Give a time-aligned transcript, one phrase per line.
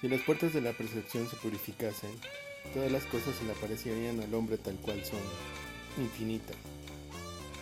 [0.00, 2.12] Si las puertas de la percepción se purificasen,
[2.72, 5.18] todas las cosas se le aparecerían al hombre tal cual son,
[6.00, 6.54] infinitas.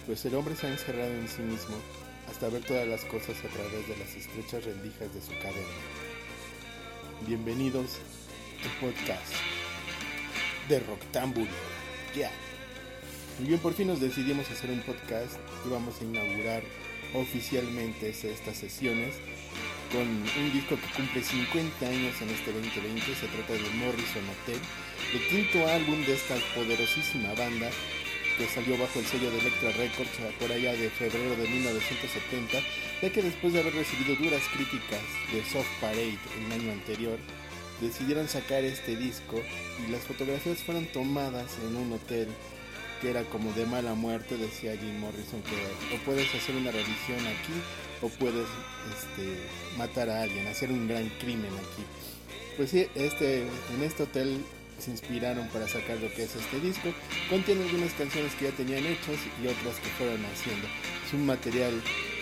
[0.05, 1.77] Pues el hombre se ha encerrado en sí mismo
[2.29, 5.77] hasta ver todas las cosas a través de las estrechas rendijas de su cadena.
[7.27, 7.97] Bienvenidos
[8.65, 9.33] al podcast
[10.69, 11.47] de Roctámbulo.
[12.15, 12.31] Ya.
[13.39, 16.63] Muy bien, por fin nos decidimos hacer un podcast y vamos a inaugurar
[17.15, 19.15] oficialmente estas sesiones
[19.93, 23.15] con un disco que cumple 50 años en este 2020.
[23.15, 24.61] Se trata de Morrison Hotel,
[25.15, 27.71] el quinto álbum de esta poderosísima banda
[28.39, 32.59] que salió bajo el sello de Electra Records por allá de febrero de 1970,
[33.01, 35.01] ya que después de haber recibido duras críticas
[35.33, 37.19] de Soft Parade el año anterior,
[37.81, 39.41] decidieron sacar este disco
[39.87, 42.29] y las fotografías fueron tomadas en un hotel
[43.01, 47.21] que era como de mala muerte, decía Jim Morrison, que o puedes hacer una revisión
[47.27, 47.53] aquí
[48.03, 48.47] o puedes
[48.95, 49.37] este,
[49.77, 51.85] matar a alguien, hacer un gran crimen aquí.
[52.57, 54.43] Pues sí, este, en este hotel
[54.79, 56.93] se inspiraron para sacar lo que es este disco.
[57.31, 60.67] Contiene algunas canciones que ya tenían hechas y otras que fueron haciendo.
[61.07, 61.73] Es un material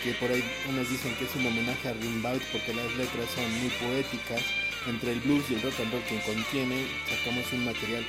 [0.03, 3.49] que por ahí unos dicen que es un homenaje a Rimbaud porque las letras son
[3.59, 4.41] muy poéticas.
[4.87, 8.05] Entre el blues y el rock and roll que contiene, sacamos un material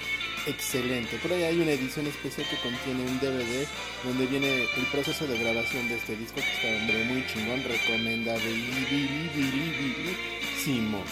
[0.47, 1.17] excelente.
[1.19, 3.67] Por ahí hay una edición especial que contiene un DVD
[4.05, 8.51] donde viene el proceso de grabación de este disco que está hombre muy chingón, recomendable.
[10.63, 11.05] Simón.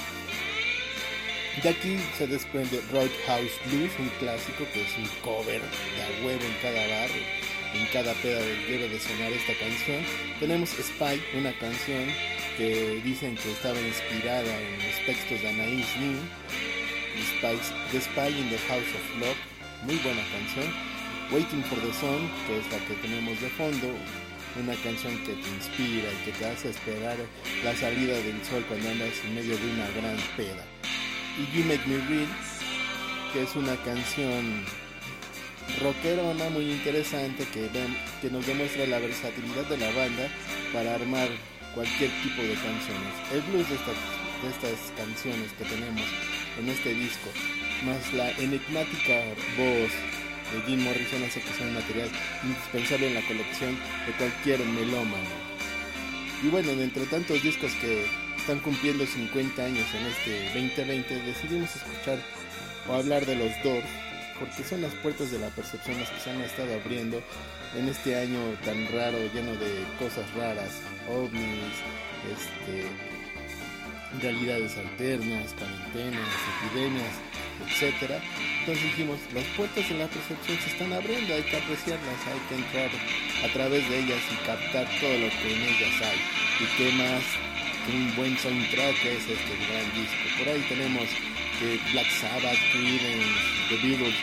[1.62, 6.42] De aquí se desprende Roadhouse Blues, un clásico que es un cover de a huevo
[6.42, 7.10] en cada bar,
[7.74, 10.02] en cada peda debe de sonar esta canción.
[10.40, 12.06] Tenemos Spy, una canción
[12.56, 16.18] que dicen que estaba inspirada en los textos de Anaïs Nin
[17.14, 19.36] The Spy in the House of Love,
[19.86, 20.66] muy buena canción.
[21.30, 23.94] Waiting for the Sun, que es la que tenemos de fondo,
[24.60, 27.16] una canción que te inspira y que te hace esperar
[27.62, 30.64] la salida del sol cuando andas en medio de una gran peda.
[31.38, 32.28] Y You Make Me Real,
[33.32, 34.64] que es una canción
[35.82, 37.70] rockerona muy interesante que,
[38.20, 40.28] que nos demuestra la versatilidad de la banda
[40.72, 41.28] para armar
[41.74, 43.14] cualquier tipo de canciones.
[43.33, 43.98] El blues de estas,
[44.42, 46.02] de estas canciones que tenemos
[46.58, 47.30] en este disco,
[47.84, 49.22] más la enigmática
[49.56, 49.90] voz
[50.52, 52.10] de Jim Morrison hace que sea un material
[52.42, 53.76] indispensable en la colección
[54.06, 55.54] de cualquier melómano.
[56.42, 58.06] Y bueno, entre tantos discos que
[58.36, 62.18] están cumpliendo 50 años en este 2020, decidimos escuchar
[62.88, 63.86] o hablar de los Doors,
[64.38, 67.22] porque son las puertas de la percepción las que se han estado abriendo
[67.74, 70.70] en este año tan raro, lleno de cosas raras,
[71.08, 71.74] ovnis,
[72.30, 73.23] este,
[74.20, 76.28] realidades alternas, cuarentenas,
[76.64, 77.14] epidemias,
[77.66, 78.20] etc.
[78.60, 82.54] Entonces dijimos, las puertas de la percepción se están abriendo, hay que apreciarlas, hay que
[82.54, 82.90] entrar
[83.44, 86.18] a través de ellas y captar todo lo que en ellas hay.
[86.60, 87.22] Y qué más
[87.92, 90.24] un buen soundtrack es este gran disco.
[90.38, 91.08] Por ahí tenemos
[91.58, 93.38] que Black Sabbath, Creedence,
[93.68, 94.16] The Beatles,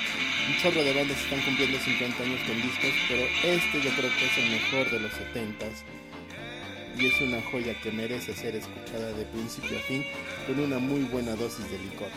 [0.47, 4.25] un chorro de bandas están cumpliendo 50 años con discos, pero este yo creo que
[4.25, 5.85] es el mejor de los 70s
[7.01, 10.05] y es una joya que merece ser escuchada de principio a fin
[10.45, 12.09] con una muy buena dosis de licor.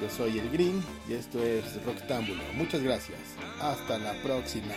[0.00, 2.42] Yo soy el Green y esto es Rocktámbulo.
[2.54, 3.20] Muchas gracias.
[3.60, 4.74] Hasta la próxima.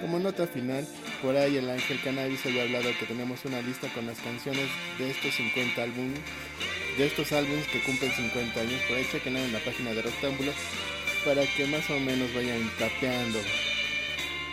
[0.00, 0.86] Como nota final,
[1.22, 4.68] por ahí el Ángel Cannabis había hablado que tenemos una lista con las canciones
[4.98, 6.20] de estos 50 álbumes,
[6.96, 8.82] de estos álbumes que cumplen 50 años.
[8.88, 10.52] Por ahí chequen en la página de Rocktámbulo
[11.24, 13.40] para que más o menos vayan capeando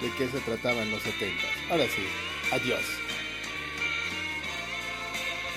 [0.02, 1.44] de qué se trataban los 70.
[1.70, 2.04] Ahora sí,
[2.52, 2.82] adiós.